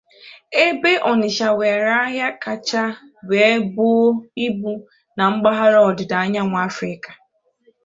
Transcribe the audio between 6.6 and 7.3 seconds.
Afrịka.